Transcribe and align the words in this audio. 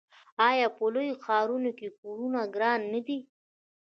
آیا 0.49 0.67
په 0.77 0.83
لویو 0.93 1.21
ښارونو 1.23 1.71
کې 1.77 1.89
کورونه 1.99 2.39
ګران 2.55 2.79
نه 2.93 3.01
دي؟ 3.07 3.19